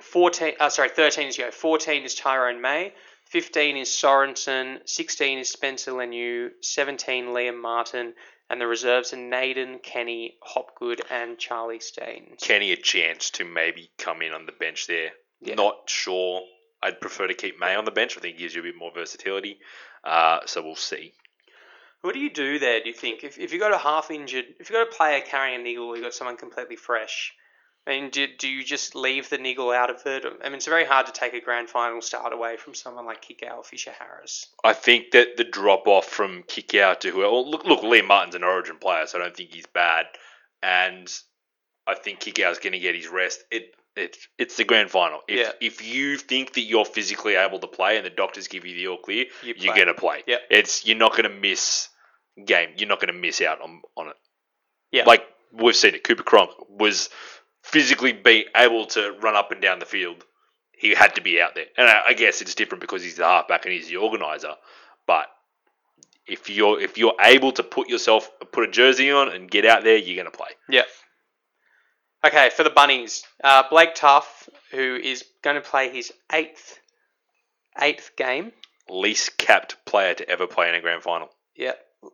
[0.00, 1.50] 14, uh, sorry, 13 is Yeo.
[1.50, 2.92] 14 is Tyrone May.
[3.32, 4.86] 15 is Sorensen.
[4.86, 6.50] 16 is Spencer Leniu.
[6.60, 8.12] 17, Liam Martin.
[8.50, 12.42] And the reserves are Naden, Kenny, Hopgood, and Charlie Staines.
[12.42, 15.12] Kenny a chance to maybe come in on the bench there.
[15.40, 15.54] Yeah.
[15.54, 16.42] Not sure.
[16.82, 18.18] I'd prefer to keep May on the bench.
[18.18, 19.60] I think it gives you a bit more versatility.
[20.04, 21.14] Uh, so we'll see.
[22.02, 23.24] What do you do there, do you think?
[23.24, 25.96] If, if you've got a half injured, if you've got a player carrying a niggle,
[25.96, 27.32] you've got someone completely fresh,
[27.86, 30.24] I mean, do, do you just leave the niggle out of it?
[30.24, 33.24] I mean, it's very hard to take a grand final start away from someone like
[33.24, 34.46] Kikau Fisher Harris.
[34.62, 37.34] I think that the drop off from Kikau to whoever.
[37.34, 40.06] Look, look, Liam Martin's an Origin player, so I don't think he's bad.
[40.62, 41.12] And
[41.86, 43.42] I think Kikau's going to get his rest.
[43.50, 45.20] It it it's the grand final.
[45.26, 45.52] If Yeah.
[45.60, 48.86] if you think that you're physically able to play and the doctors give you the
[48.86, 50.22] all clear, You you're going to play.
[50.26, 50.36] Yeah.
[50.50, 51.88] It's you're not going to miss
[52.44, 52.70] game.
[52.76, 54.16] You're not going to miss out on on it.
[54.92, 55.04] Yeah.
[55.04, 56.04] Like we've seen it.
[56.04, 57.10] Cooper Cronk was
[57.62, 60.24] physically be able to run up and down the field.
[60.72, 63.24] He had to be out there, and I, I guess it's different because he's the
[63.24, 64.54] halfback and he's the organizer.
[65.06, 65.28] But
[66.26, 69.84] if you're if you're able to put yourself put a jersey on and get out
[69.84, 70.50] there, you're going to play.
[70.68, 70.82] Yeah.
[72.24, 76.78] Okay, for the Bunnies, uh, Blake Taaffe, who is going to play his eighth
[77.80, 78.52] eighth game.
[78.88, 81.28] Least capped player to ever play in a grand final.
[81.56, 81.72] Yeah,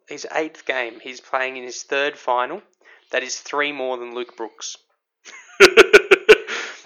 [0.08, 1.00] his eighth game.
[1.00, 2.62] He's playing in his third final.
[3.10, 4.76] That is three more than Luke Brooks.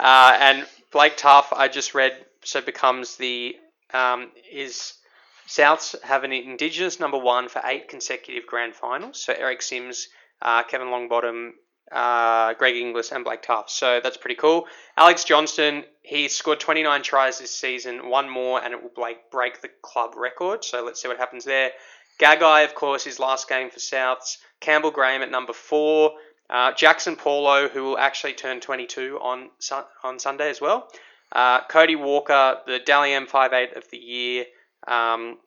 [0.03, 3.55] Uh, and Blake Taaffe, I just read, so becomes the
[3.93, 4.95] um, is
[5.47, 9.23] Souths have an Indigenous number one for eight consecutive grand finals.
[9.23, 10.09] So Eric Simms,
[10.41, 11.51] uh, Kevin Longbottom,
[11.89, 13.69] uh, Greg Inglis, and Blake Taaffe.
[13.69, 14.67] So that's pretty cool.
[14.97, 19.61] Alex Johnston, he scored 29 tries this season, one more, and it will break break
[19.61, 20.65] the club record.
[20.65, 21.71] So let's see what happens there.
[22.19, 24.37] Gagai, of course, his last game for Souths.
[24.59, 26.11] Campbell Graham at number four.
[26.53, 29.49] Uh, Jaxson Paulo, who will actually turn 22 on
[30.03, 30.87] on Sunday as well.
[31.31, 34.45] Uh, Cody Walker, the Dally M58 of the year,
[34.87, 35.39] um,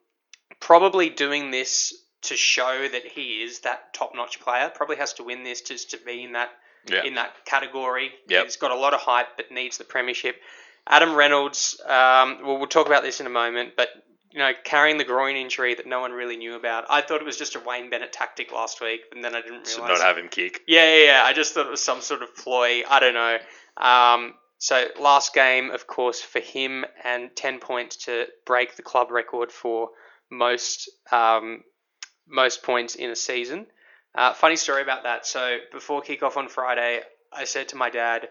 [0.59, 1.93] probably doing this
[2.23, 4.69] to show that he is that top-notch player.
[4.75, 6.49] Probably has to win this just to be in that
[6.85, 7.03] Yeah.
[7.03, 8.11] in that category.
[8.27, 8.43] Yep.
[8.43, 10.41] He's got a lot of hype, but needs the premiership.
[10.89, 13.89] Adam Reynolds, um, well, we'll talk about this in a moment, but
[14.37, 16.85] you know, carrying the groin injury that no one really knew about.
[16.91, 19.65] I thought it was just a Wayne Bennett tactic last week, and then I didn't
[19.65, 19.97] realize.
[19.97, 20.61] not have him kick.
[20.67, 21.21] Yeah, yeah, yeah.
[21.23, 22.83] I just thought it was some sort of ploy.
[22.87, 23.37] I don't know.
[23.77, 29.09] Um, so last game, of course, for him, and ten points to break the club
[29.09, 29.89] record for
[30.29, 31.63] most um,
[32.27, 33.65] most points in a season.
[34.13, 35.25] Uh, funny story about that.
[35.25, 37.01] So before kickoff on Friday,
[37.33, 38.29] I said to my dad,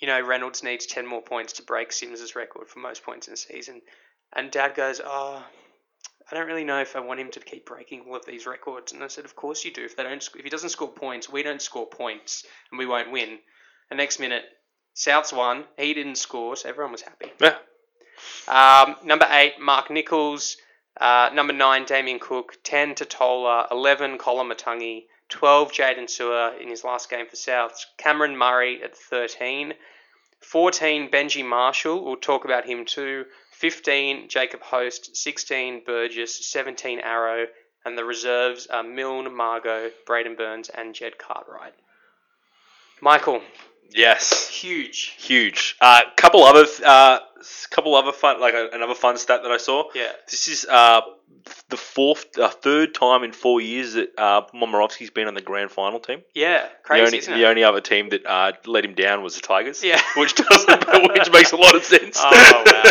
[0.00, 3.32] "You know, Reynolds needs ten more points to break Simms's record for most points in
[3.32, 3.80] a season."
[4.34, 5.44] And Dad goes, "Oh."
[6.32, 8.92] I don't really know if I want him to keep breaking all of these records.
[8.92, 9.84] And I said, of course you do.
[9.84, 13.10] If they don't, if he doesn't score points, we don't score points, and we won't
[13.10, 13.40] win.
[13.88, 14.44] The next minute,
[14.94, 15.64] Souths won.
[15.76, 17.32] He didn't score, so everyone was happy.
[17.40, 17.56] Yeah.
[18.46, 20.56] Um, number eight, Mark Nicholls.
[21.00, 22.58] Uh, number nine, Damien Cook.
[22.62, 23.66] Ten, Tatola.
[23.72, 25.06] Eleven, Koloamatangi.
[25.28, 27.86] Twelve, Jaydn Su'A in his last game for Souths.
[27.98, 29.74] Cameron Murray at thirteen.
[30.40, 32.04] Fourteen, Benji Marshall.
[32.04, 33.24] We'll talk about him too.
[33.60, 37.46] 15 Jacob Host, 16 Burgess, 17 Arrow,
[37.84, 41.74] and the reserves are Milne, Margot, Braden Burns, and Jed Cartwright.
[43.02, 43.42] Michael,
[43.92, 44.48] Yes.
[44.48, 45.14] huge.
[45.18, 45.76] Huge.
[45.80, 47.18] Uh, couple other uh,
[47.70, 49.84] couple other fun like uh, another fun stat that I saw.
[49.94, 50.10] Yeah.
[50.30, 51.00] This is uh,
[51.70, 55.70] the fourth, uh, third time in four years that uh, Momirovski's been on the grand
[55.70, 56.22] final team.
[56.34, 57.46] Yeah, The crazy, only, isn't the it?
[57.46, 59.82] only other team that uh, let him down was the Tigers.
[59.82, 60.00] Yeah.
[60.16, 62.20] which doesn't, which makes a lot of sense.
[62.24, 62.89] Oh, wow.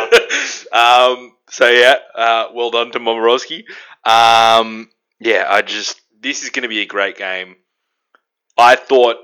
[0.72, 3.64] Um, so yeah, uh, well done to Momirovski.
[4.06, 4.90] Um,
[5.20, 7.56] yeah, I just this is going to be a great game.
[8.58, 9.18] I thought,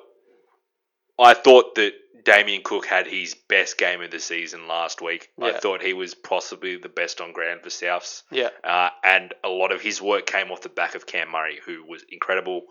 [1.19, 5.29] I thought that Damien Cook had his best game of the season last week.
[5.41, 8.23] I thought he was possibly the best on ground for Souths.
[8.31, 8.49] Yeah.
[8.63, 11.83] Uh, and a lot of his work came off the back of Cam Murray, who
[11.85, 12.63] was incredible.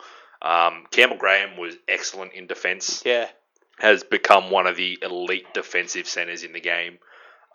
[0.42, 3.28] Um, Campbell Graham was excellent in defence Yeah,
[3.78, 6.98] has become one of the elite defensive centers in the game.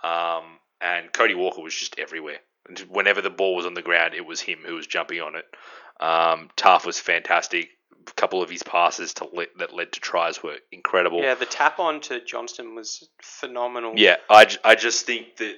[0.04, 0.44] Um,
[0.82, 2.38] and Cody Walker was just everywhere.
[2.68, 5.36] And Whenever the ball was on the ground, it was him who was jumping on
[5.36, 5.46] it.
[6.04, 7.70] Um, Taaffe was fantastic.
[8.08, 11.22] A couple of his passes to le- that led to tries were incredible.
[11.22, 11.36] yeah.
[11.36, 13.94] The tap on to Johnston was phenomenal.
[13.96, 15.56] Yeah, I, j- I just think that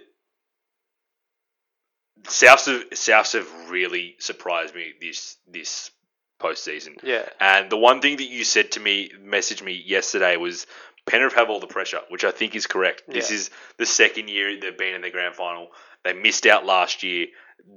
[2.24, 5.92] Souths have, Souths have really surprised me this this
[6.40, 6.98] postseason.
[7.04, 10.66] yeah, And the one thing that you said to me, messaged me yesterday was
[11.06, 13.04] Penrith have all the pressure, which I think is correct.
[13.08, 13.38] This Yeah.
[13.38, 15.72] is the second year they've been in the grand final.
[16.04, 17.28] They missed out last year.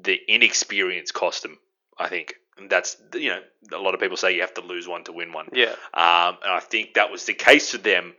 [0.02, 1.58] The inexperience cost them,
[1.98, 2.34] I think.
[2.56, 5.12] And that's, you know, a lot of people say you have to lose one to
[5.12, 5.48] win one.
[5.52, 5.70] yeah.
[5.92, 8.14] Um, and I think that was the case for them.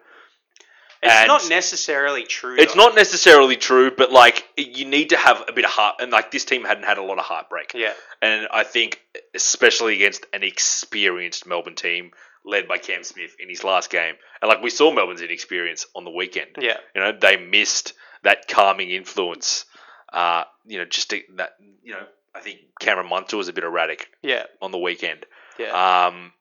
[1.04, 2.56] It's And- not necessarily true.
[2.58, 2.86] It's though.
[2.86, 5.98] not necessarily true, but like you need to have a bit of heart.
[6.00, 7.72] And like this team hadn't had a lot of heartbreak.
[7.76, 9.02] Yeah, And I think,
[9.36, 12.12] especially against an experienced Melbourne team
[12.46, 16.04] led by Cam Smith in his last game, and like we saw Melbourne's inexperience on
[16.06, 16.52] the weekend.
[16.60, 19.66] yeah, You know, they missed that calming influence.
[20.14, 21.52] Uh, you know, just to, that.
[21.84, 25.26] You know, I think Cameron Munster was a bit erratic yeah, on the weekend.
[25.60, 26.08] yeah.
[26.08, 26.32] Um,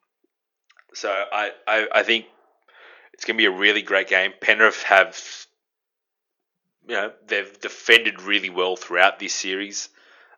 [0.93, 2.25] so I, I, I think
[3.13, 4.31] it's going to be a really great game.
[4.41, 5.19] Penrith have,
[6.87, 9.89] you know, they've defended really well throughout this series.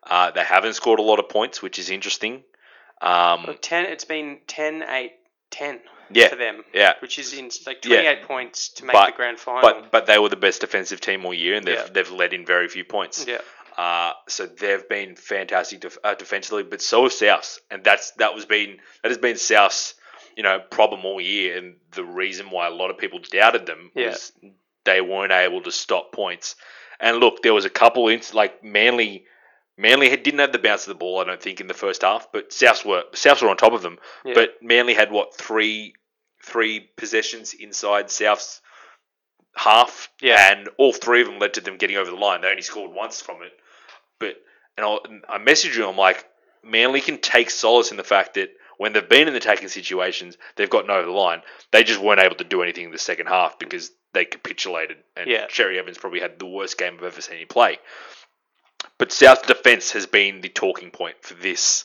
[0.02, 2.42] Uh, they haven't scored a lot of points, which is interesting.
[3.00, 3.84] Um, Well, ten.
[3.86, 5.12] It's been 10, 8,
[5.50, 5.80] 10
[6.10, 6.94] yeah, for them, yeah.
[7.00, 8.02] which is in like Yeah.
[8.02, 9.62] twenty-eight points to make But- the grand final.
[9.62, 11.88] But but they were the best defensive team all year, and they've Yeah.
[11.92, 13.24] they've led in very few points.
[13.26, 13.40] yeah,
[13.76, 18.34] Uh, so they've been fantastic def- uh, defensively, but so have Souths, and that's that
[18.34, 19.94] was been that has been Souths,
[20.36, 23.90] you know, problem all year, and the reason why a lot of people doubted them
[23.94, 24.08] Yeah.
[24.08, 24.32] was
[24.84, 26.56] they weren't able to stop points.
[27.00, 29.26] And look, there was a couple in like Manly.
[29.80, 32.02] Manly had, didn't have the bounce of the ball, I don't think, in the first
[32.02, 33.98] half, but Souths were Souths were on top of them.
[34.24, 34.34] Yeah.
[34.34, 35.94] But Manly had what three
[36.44, 38.60] three possessions inside Souths
[39.54, 40.52] half, Yeah.
[40.52, 42.40] and all three of them led to them getting over the line.
[42.40, 43.52] They only scored once from it,
[44.18, 44.36] but
[44.76, 45.88] and I, and I messaged you.
[45.88, 46.24] I'm like,
[46.62, 50.70] Manly can take solace in the fact that when they've been in attacking situations, they've
[50.70, 51.42] gotten over the line.
[51.72, 54.98] They just weren't able to do anything in the second half because they capitulated.
[55.16, 55.46] And Yeah.
[55.48, 57.78] Cherry Evans probably had the worst game I've ever seen him play.
[58.98, 61.84] But South defense has been the talking point for this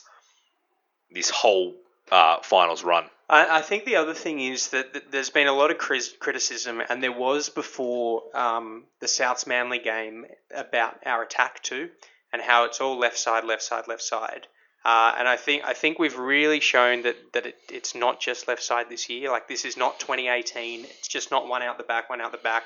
[1.10, 1.74] this whole
[2.10, 3.08] uh, finals run.
[3.28, 6.14] I, I think the other thing is that th- there's been a lot of cris-
[6.18, 11.88] criticism, and there was before um, the Souths Manly game about our attack too,
[12.32, 14.48] and how it's all left side, left side, left side.
[14.84, 18.48] Uh, and I think I think we've really shown that that it, it's not just
[18.48, 19.30] left side this year.
[19.30, 20.84] Like this is not 2018.
[20.84, 22.64] It's just not one out the back, one out the back.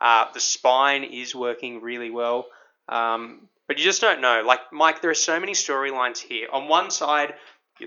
[0.00, 2.46] Uh, the spine is working really well,
[2.88, 4.42] um, but you just don't know.
[4.44, 6.48] Like Mike, there are so many storylines here.
[6.52, 7.34] On one side,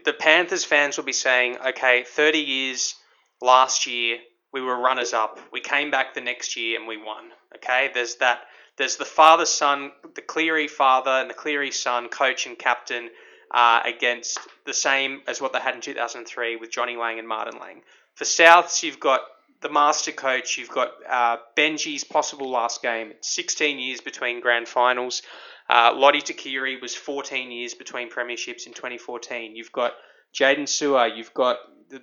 [0.05, 2.95] the Panthers fans will be saying, okay, 30 years
[3.41, 4.19] last year,
[4.53, 5.39] we were runners up.
[5.51, 7.31] We came back the next year and we won.
[7.55, 8.41] Okay, there's that.
[8.77, 13.09] There's the father son, the Cleary father and the Cleary son, coach and captain,
[13.53, 17.59] uh, against the same as what they had in 2003 with Johnny Lang and Martin
[17.59, 17.81] Lang.
[18.15, 19.21] For Souths, you've got
[19.61, 23.13] the master coach, you've got uh, Benji's possible last game.
[23.21, 25.21] 16 years between grand finals.
[25.71, 29.55] Uh, Lote Tuqiri was 14 years between premierships in 2014.
[29.55, 29.93] You've got
[30.35, 31.15] Jaydn Su'A.
[31.15, 31.59] You've got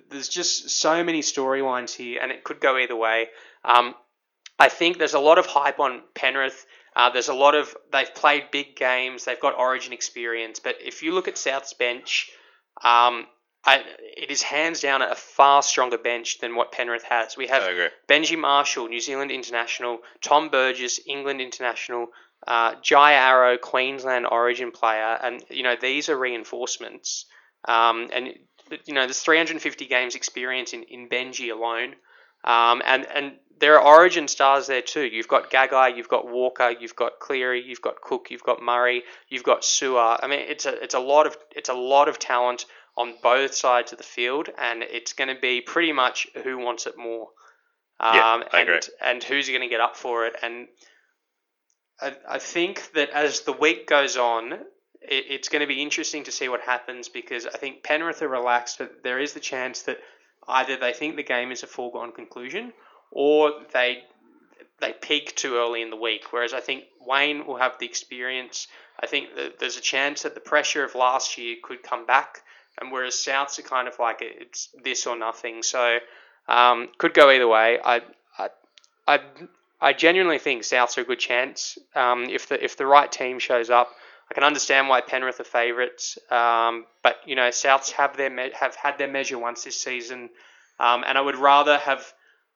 [0.09, 3.27] there's just so many storylines here, and it could go either way.
[3.63, 3.93] Um,
[4.57, 6.65] I think there's a lot of hype on Penrith.
[6.95, 9.25] Uh, there's a lot of they've played big games.
[9.25, 12.31] They've got Origin experience, but if you look at South's bench,
[12.83, 13.27] um,
[13.63, 13.83] I,
[14.17, 17.37] it is hands down a far stronger bench than what Penrith has.
[17.37, 17.63] We have
[18.07, 22.07] Benji Marshall, New Zealand international, Tom Burgess, England international,
[22.47, 27.25] uh, Jai Arrow, Queensland origin player, and you know these are reinforcements.
[27.65, 28.33] Um, and
[28.85, 31.95] you know there's 350 games experience in, in Benji alone,
[32.43, 35.05] um, and and there are origin stars there too.
[35.05, 39.03] You've got Gagai, you've got Walker, you've got Cleary, you've got Cook, you've got Murray,
[39.27, 40.19] you've got Su'A.
[40.23, 42.65] I mean it's a it's a lot of it's a lot of talent
[42.97, 46.85] on both sides of the field, and it's going to be pretty much who wants
[46.85, 47.27] it more.
[47.99, 48.79] Um, Yeah, I and, agree.
[49.01, 50.35] and who's going to get up for it.
[50.41, 50.67] And
[52.01, 54.61] I, I think that as the week goes on, it,
[55.01, 58.77] it's going to be interesting to see what happens because I think Penrith are relaxed,
[58.79, 59.97] but there is the chance that
[60.47, 62.73] either they think the game is a foregone conclusion
[63.11, 64.03] or they
[64.79, 66.31] they peak too early in the week.
[66.31, 68.67] Whereas I think Wayne will have the experience.
[68.99, 72.41] I think that there's a chance that the pressure of last year could come back,
[72.79, 75.63] and whereas Souths are kind of like it's this or nothing.
[75.63, 75.99] So
[76.47, 77.79] um, could go either way.
[77.83, 78.01] I
[78.37, 78.49] I
[79.07, 79.19] I,
[79.81, 83.39] I genuinely think Souths are a good chance um, if the if the right team
[83.39, 83.89] shows up.
[84.29, 88.51] I can understand why Penrith are favourites, um, but you know Souths have their me-
[88.59, 90.29] have had their measure once this season,
[90.79, 92.05] um, and I would rather have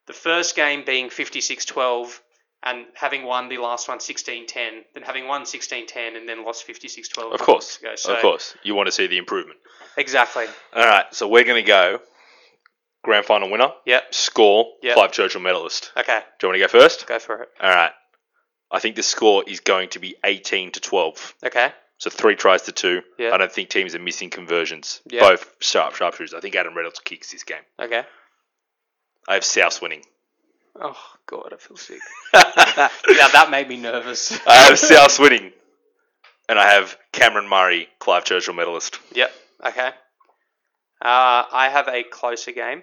[0.05, 2.19] the first game being 56-12
[2.63, 7.33] and having won the last one 16-10 than having won 16-10 and then lost 56-12.
[7.33, 7.93] Of course, Ago.
[7.95, 9.59] So, of course, you want to see the improvement.
[9.97, 10.45] Exactly.
[10.73, 11.99] All right, so we're going to go
[13.03, 14.13] grand final winner, Yep.
[14.13, 14.93] score, Yep.
[14.95, 15.91] Clive Churchill medalist.
[15.97, 16.19] Okay.
[16.39, 17.05] Do you want to go first?
[17.07, 17.49] Go for it.
[17.61, 17.91] All right.
[18.71, 21.35] I think the score is going to be 18 to 12.
[21.45, 21.71] Okay.
[21.99, 23.01] So three tries to two.
[23.19, 23.33] Yeah.
[23.33, 25.01] I don't think teams are missing conversions.
[25.05, 25.21] Yeah.
[25.21, 26.33] Both sharp sharpshooters.
[26.33, 27.61] I think Adam Reynolds kicks this game.
[27.79, 28.03] Okay.
[29.27, 30.01] I have South winning.
[30.81, 31.99] Oh God, I feel sick.
[32.33, 34.37] now that made me nervous.
[34.47, 35.51] I have South winning.
[36.49, 38.99] And I have Cameron Murray, Clive Churchill medalist.
[39.13, 39.31] Yep.
[39.67, 39.87] Okay.
[39.87, 42.81] Uh, I have a closer game.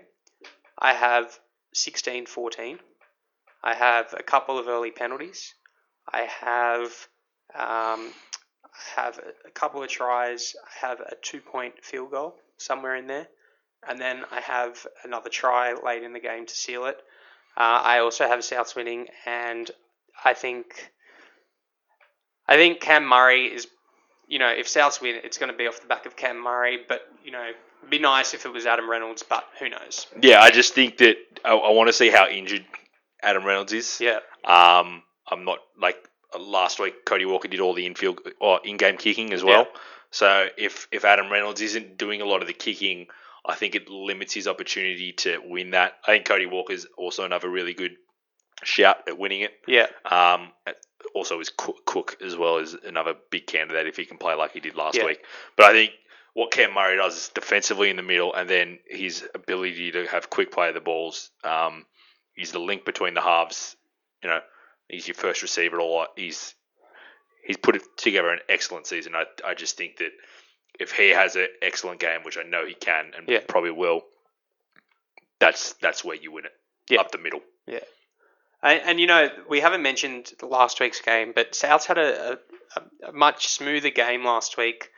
[0.81, 1.39] I have
[1.75, 2.79] 16-14.
[3.63, 5.55] I have a couple of early penalties.
[6.11, 6.93] I have
[7.55, 8.13] um,
[8.97, 10.55] have a- couple of tries.
[10.65, 13.29] I have a two-point field goal somewhere in there,
[13.87, 16.97] and then I have another try late in the game to seal it.
[17.57, 19.71] Uh, I also have Souths winning, and
[20.25, 20.91] I think
[22.49, 23.67] I think Cam Murray is
[24.31, 26.79] you know, if Souths win, it's going to be off the back of Cam Murray.
[26.89, 27.51] But you know,
[27.89, 30.07] be nice if it was Adam Reynolds, but who knows?
[30.21, 32.65] Yeah, I just think that I, I want to see how injured
[33.23, 33.99] Adam Reynolds is.
[34.01, 35.97] Yeah, Um, I'm not like
[36.39, 37.05] last week.
[37.05, 39.69] Cody Walker did all the infield or in-game kicking as well.
[40.11, 43.07] So if if Adam Reynolds isn't doing a lot of the kicking,
[43.47, 45.95] I think it limits his opportunity to win that.
[46.05, 47.93] I think Cody Walker's also another really good
[48.65, 49.53] shout at winning it.
[49.67, 50.53] yeah, Um,
[51.15, 54.53] also, is Cook, Cook as well is another big candidate if he can play like
[54.53, 55.07] he did last Yeah.
[55.07, 55.25] week.
[55.57, 55.93] But I think
[56.41, 60.31] what Cam Murray does is defensively in the middle, and then his ability to have
[60.31, 61.29] quick play of the balls.
[61.45, 61.85] Um,
[62.35, 63.77] he's the link between the halves.
[64.23, 64.41] You know,
[64.89, 66.09] he's your first receiver a lot.
[66.17, 66.55] He's
[67.47, 69.13] he's put it together an excellent season.
[69.15, 70.13] I I just think that
[70.79, 73.41] if he has an excellent game, which I know he can and Yeah.
[73.47, 74.07] probably will,
[75.41, 76.53] that's that's where you win it.
[76.89, 77.01] Yeah.
[77.01, 77.43] Up the middle.
[78.63, 82.39] and, and you know, we haven't mentioned last week's game, but Souths had a,
[82.77, 84.89] a, a much smoother game last week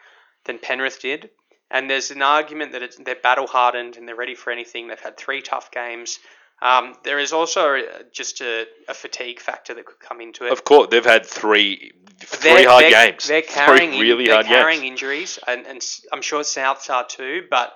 [0.44, 1.30] than Penrith did.
[1.70, 4.88] And there's an argument that it's, they're battle hardened and they're ready for anything.
[4.88, 6.18] They've had three tough games.
[6.60, 7.78] Um, there is also
[8.12, 10.52] just a, a fatigue factor that could come into it.
[10.52, 13.26] Of course, they've had three three They're- hard they're- games.
[13.26, 14.90] They're carrying three really they're hard carrying games.
[14.92, 17.46] injuries, and, and I'm sure Souths are too.
[17.50, 17.72] But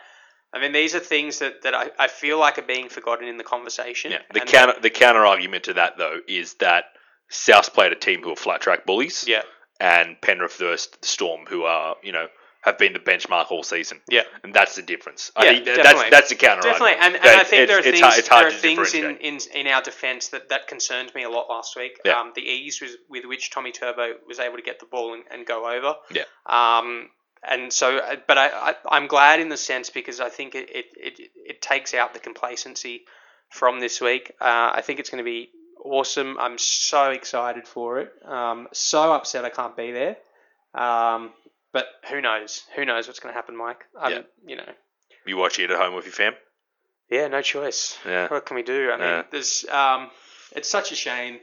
[0.53, 3.39] I mean, these are things that, that I, I feel like are being forgotten in
[3.39, 4.13] the conversation.
[4.13, 4.19] Yeah.
[4.33, 6.85] The And counter the counter argument to that though is that
[7.29, 9.43] South played a team who are flat track bullies, Yeah,
[9.81, 12.29] and Penrith versus the Storm, who are you know
[12.67, 15.31] have been the benchmark all season, yeah, and that's the difference.
[15.37, 16.11] Yeah, I think that- definitely.
[16.11, 16.97] that's that's the counter definitely.
[17.01, 19.81] And, and I think there are things hard- there are things in, in in our
[19.81, 21.99] defence that, that concerned me a lot last week.
[22.05, 22.21] Yeah.
[22.21, 25.23] Um, the ease with, with which Tommy Turbo was able to get the ball and,
[25.31, 25.95] and go over.
[26.11, 26.25] Yeah.
[26.45, 27.09] Um,
[27.49, 30.87] and so, but I, I I'm glad in the sense because I think it it,
[30.97, 33.05] it, it takes out the complacency
[33.51, 34.33] from this week.
[34.41, 35.51] Uh, I think it's going to be
[35.85, 36.37] awesome.
[36.41, 38.13] I'm so excited for it.
[38.25, 40.17] Um, so upset I can't be there.
[40.75, 41.31] Um,
[41.73, 42.63] but who knows?
[42.77, 43.85] Who knows what's going to happen, Mike?
[44.01, 44.21] Um, Yeah.
[44.47, 44.73] You know.
[45.27, 46.35] You watch it at home with your fam.
[47.11, 47.99] Yeah, no choice.
[48.07, 48.29] Yeah.
[48.29, 48.91] What can we do?
[48.93, 49.23] I mean, Yeah.
[49.31, 50.11] there's um,
[50.53, 51.39] it's such a shame,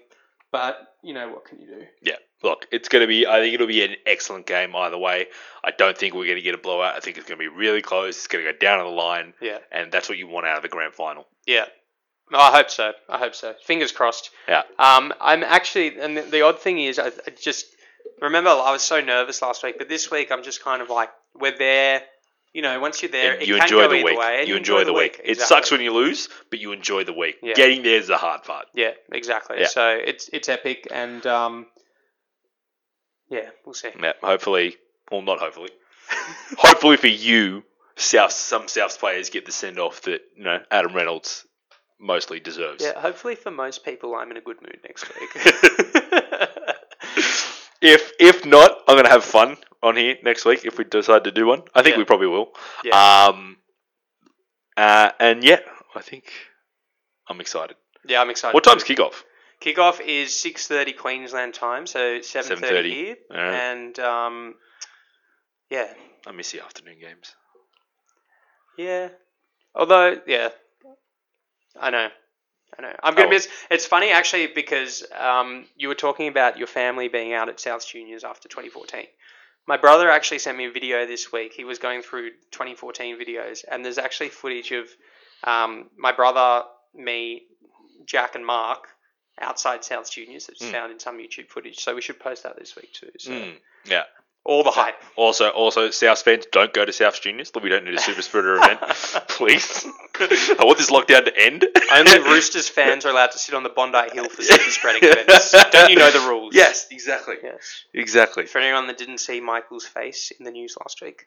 [0.52, 1.86] but you know what can you do?
[2.02, 3.26] Yeah, look, it's going to be.
[3.28, 5.28] I think it'll be an excellent game either way.
[5.64, 6.96] I don't think we're going to get a blowout.
[6.96, 8.18] I think it's going to be really close.
[8.18, 10.58] It's going to go down to the line, Yeah, and that's what you want out
[10.58, 11.28] of the grand final.
[11.46, 11.66] yeah.
[12.32, 12.94] No, I hope so.
[13.10, 13.54] I hope so.
[13.66, 14.32] Fingers crossed.
[14.48, 14.64] Yeah.
[14.80, 17.66] Um, I'm actually, and the, the odd thing is, I, I just
[18.28, 21.10] remember I was so nervous last week, but this week I'm just kind of like,
[21.36, 22.02] we're there.
[22.54, 24.18] You know, once you're there, it you enjoy the week.
[24.18, 25.20] way, you enjoy the week.
[25.24, 25.56] It Exactly.
[25.56, 27.38] sucks when you lose, but you enjoy the week.
[27.42, 27.54] Yeah.
[27.56, 28.68] Getting there is the hard part.
[28.76, 29.58] Yeah, exactly.
[29.60, 29.68] Yeah.
[29.68, 31.66] So it's it's epic, and um,
[33.32, 33.90] yeah, we'll see.
[34.00, 34.76] Yeah, hopefully,
[35.12, 35.72] well, not hopefully.
[36.58, 37.64] hopefully for you,
[37.96, 41.48] South some Souths players get the send off that you know Adam Reynolds
[42.00, 42.84] mostly deserves.
[42.84, 45.96] Yeah, hopefully for most people, I'm in a good mood next week.
[47.84, 51.32] If if not, I'm gonna have fun on here next week if we decide to
[51.32, 51.64] do one.
[51.76, 52.00] I think Yeah.
[52.00, 52.54] we probably will.
[52.84, 52.96] Yeah.
[53.28, 53.58] Um.
[54.78, 55.60] Uh, and yeah,
[55.94, 56.32] I think
[57.30, 57.76] I'm excited.
[58.08, 58.54] yeah, I'm excited.
[58.54, 59.24] What time's kickoff?
[59.62, 62.94] Kickoff is six thirty Queensland time, so seven thirty 7:30.
[62.94, 64.56] here, and um,
[65.70, 65.94] Yeah,
[66.26, 67.36] I miss the afternoon games.
[68.78, 69.10] yeah.
[69.76, 70.50] Although, yeah,
[71.80, 72.10] I know,
[72.78, 72.96] I know.
[73.04, 73.32] I'm gonna Oh.
[73.32, 73.48] miss.
[73.70, 77.88] It's funny actually because um, you were talking about your family being out at South
[77.88, 79.06] Juniors after 2014.
[79.66, 81.54] My brother actually sent me a video this week.
[81.54, 84.90] He was going through 2014 videos, and there's actually footage of
[85.46, 86.64] um, my brother,
[86.94, 87.44] me,
[88.06, 88.88] Jack, and Mark
[89.40, 90.72] outside South Juniors that's Mm.
[90.72, 91.80] found in some YouTube footage.
[91.80, 93.10] So we should post that this week too.
[93.20, 94.04] So Mm, yeah.
[94.46, 94.96] All the hype.
[95.16, 97.52] Also, also, South fans don't go to South Juniors.
[97.62, 98.80] We don't need a super spreader event,
[99.30, 99.86] please.
[100.20, 101.66] I want this lockdown to end.
[101.94, 105.52] Only Roosters fans are allowed to sit on the Bondi Hill for super spreading events.
[105.72, 106.54] Don't you know the rules?
[106.56, 107.86] Yes, exactly, Yes.
[107.94, 108.46] exactly.
[108.46, 111.26] For anyone that didn't see Michael's face in the news last week.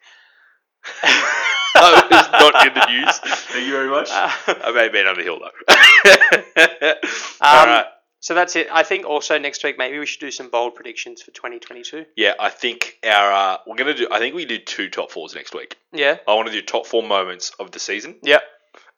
[1.03, 3.19] I was not in the news.
[3.19, 4.09] Thank you very much.
[4.13, 6.95] I may have been on the hill though.
[7.41, 7.87] All Um, right.
[8.27, 8.67] So that's it.
[8.73, 12.07] I think also next week maybe we should do some bold predictions for 2022.
[12.17, 14.09] Yeah, I think our uh, we're gonna do.
[14.11, 15.77] I think we do two top fours next week.
[15.93, 16.17] Yeah.
[16.27, 18.43] I want to do top four moments of the season, Yep.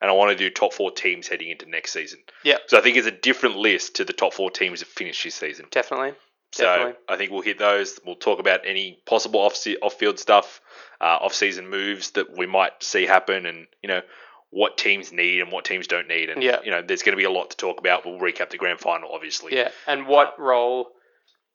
[0.01, 2.21] and I want to do top four teams heading into next season.
[2.43, 2.57] Yeah.
[2.69, 5.35] So I think it's a different list to the top four teams that finish this
[5.35, 5.67] season.
[5.71, 6.15] Definitely.
[6.53, 6.95] So Definitely.
[7.07, 8.01] I think we'll hit those.
[8.07, 10.63] We'll talk about any possible off off field stuff,
[11.03, 14.01] uh, off season moves that we might see happen, and you know
[14.51, 16.31] what teams need and what teams don't need.
[16.31, 16.61] And Yeah.
[16.65, 18.07] you know there's going to be a lot to talk about.
[18.07, 19.55] We'll recap the grand final, obviously.
[19.55, 19.71] Yeah.
[19.87, 20.91] And what role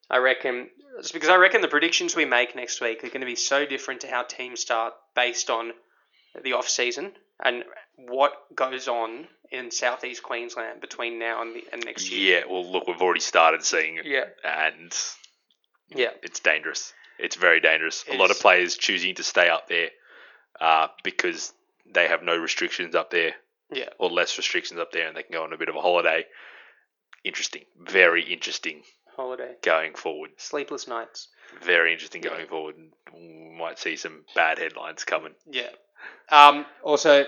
[0.10, 0.70] I reckon
[1.12, 4.02] because I reckon the predictions we make next week are going to be so different
[4.02, 5.72] to how teams start based on
[6.44, 7.12] the off season
[7.44, 7.64] and
[7.96, 12.40] what goes on in southeast Queensland between now and, the, and next year.
[12.40, 12.46] Yeah.
[12.48, 14.26] Well, look, we've already started seeing it, Yeah.
[14.44, 14.96] and
[15.90, 16.12] Yeah.
[16.22, 16.94] it's dangerous.
[17.20, 18.04] It's very dangerous.
[18.08, 18.38] It a lot is.
[18.38, 19.90] of players choosing to stay up there
[20.62, 21.54] uh, because
[21.92, 23.34] they have no restrictions up there.
[23.72, 23.90] Yeah.
[23.98, 26.26] Or less restrictions up there, and they can go on a bit of a holiday.
[27.24, 27.64] Interesting.
[27.80, 28.84] Very interesting
[29.16, 29.56] Holiday.
[29.64, 30.32] going forward.
[30.38, 31.30] Sleepless nights.
[31.64, 32.76] Very interesting going forward.
[33.58, 35.34] Might see some bad headlines coming.
[35.50, 35.70] Yeah.
[36.30, 37.26] Um, also,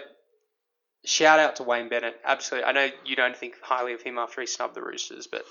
[1.06, 2.16] shout out to Wayne Bennett.
[2.24, 2.66] Absolutely.
[2.68, 5.46] I know you don't think highly of him after he snubbed the Roosters, but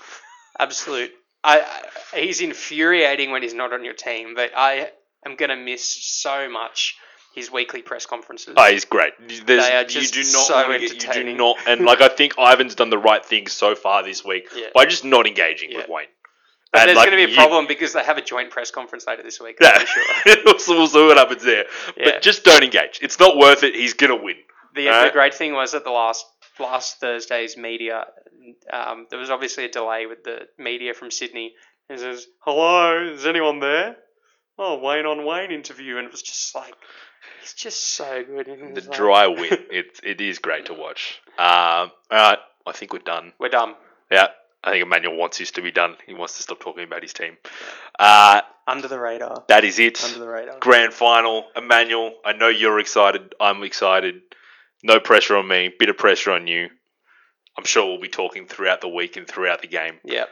[0.59, 1.11] absolute.
[1.43, 1.61] I,
[2.13, 4.89] I he's infuriating when he's not on your team, but I
[5.25, 6.97] am gonna miss so much
[7.35, 8.53] his weekly press conferences.
[8.57, 9.13] Oh, he's great.
[9.19, 10.81] There's, They are you just do not so get-
[11.17, 14.23] you do not, and like I think Ivan's done the right thing so far this
[14.25, 14.67] week Yeah.
[14.73, 16.07] by just not engaging with Wayne.
[16.71, 18.49] but And, there's like, going to be a you- problem because they have a joint
[18.51, 19.57] press conference later this week.
[19.61, 20.03] Yeah, sure.
[20.45, 21.65] we'll, see- we'll see what happens there.
[21.97, 22.05] Yeah.
[22.05, 22.99] But just don't engage.
[23.01, 23.75] It's not worth it.
[23.75, 24.35] He's gonna win.
[24.73, 25.11] The, Alright.
[25.11, 26.25] the great thing was at the last
[26.59, 28.05] last Thursday's media,
[28.71, 31.53] um, there was obviously a delay with the media from Sydney.
[31.89, 33.97] He says, "Hello, is anyone there?"
[34.57, 36.73] Oh, Wayne on Wayne interview, and it was just like
[37.41, 38.45] he's just so good.
[38.47, 39.67] The like, dry wit.
[39.71, 41.21] It it is great to watch.
[41.37, 43.33] Um, all right, I think we're done.
[43.39, 43.75] We're done.
[44.11, 44.27] Yeah,
[44.63, 45.95] I think Emmanuel wants this to be done.
[46.05, 47.37] He wants to stop talking about his team.
[47.99, 49.43] Uh, Under the radar.
[49.47, 50.03] that is it.
[50.03, 50.59] Under the radar.
[50.59, 51.45] Grand final.
[51.55, 53.33] Emmanuel, I know you're excited.
[53.39, 54.21] I'm excited.
[54.83, 55.73] No pressure on me.
[55.77, 56.69] Bit of pressure on you.
[57.57, 59.95] I'm sure we'll be talking throughout the week and throughout the game.
[60.03, 60.29] Yep.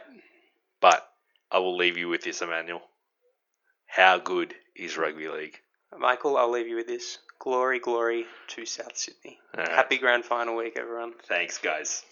[0.80, 1.08] But
[1.50, 2.82] I will leave you with this, Emmanuel.
[3.86, 5.58] How good is rugby league?
[5.98, 7.18] Michael, I'll leave you with this.
[7.38, 9.38] Glory, glory to South Sydney.
[9.56, 9.72] All right.
[9.72, 11.12] Happy grand final week, everyone.
[11.28, 12.04] Thanks, guys.